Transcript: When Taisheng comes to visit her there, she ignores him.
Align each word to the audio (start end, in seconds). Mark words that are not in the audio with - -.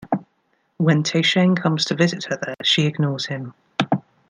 When 0.77 1.03
Taisheng 1.03 1.55
comes 1.55 1.85
to 1.85 1.93
visit 1.93 2.23
her 2.23 2.35
there, 2.35 2.55
she 2.63 2.87
ignores 2.87 3.27
him. 3.27 3.53